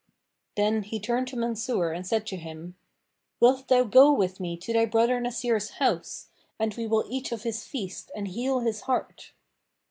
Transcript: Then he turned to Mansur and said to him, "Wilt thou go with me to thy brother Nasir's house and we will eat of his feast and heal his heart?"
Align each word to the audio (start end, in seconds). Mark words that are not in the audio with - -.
Then 0.55 0.81
he 0.81 0.99
turned 0.99 1.27
to 1.27 1.37
Mansur 1.37 1.91
and 1.91 2.07
said 2.07 2.25
to 2.25 2.35
him, 2.35 2.75
"Wilt 3.39 3.67
thou 3.67 3.83
go 3.83 4.11
with 4.11 4.39
me 4.39 4.57
to 4.57 4.73
thy 4.73 4.83
brother 4.85 5.21
Nasir's 5.21 5.73
house 5.77 6.29
and 6.57 6.73
we 6.73 6.87
will 6.87 7.05
eat 7.07 7.31
of 7.31 7.43
his 7.43 7.63
feast 7.67 8.09
and 8.15 8.27
heal 8.27 8.61
his 8.61 8.81
heart?" 8.89 9.33